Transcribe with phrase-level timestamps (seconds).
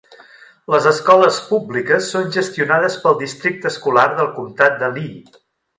[0.75, 5.43] Les escoles públiques són gestionades pel districte escolar del Comtat de Lee.